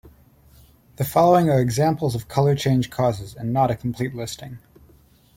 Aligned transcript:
The 0.95 1.05
following 1.05 1.47
are 1.51 1.61
examples 1.61 2.15
of 2.15 2.27
color 2.27 2.55
change 2.55 2.89
causes 2.89 3.35
and 3.35 3.53
not 3.53 3.69
a 3.69 3.75
complete 3.75 4.15
listing. 4.15 4.57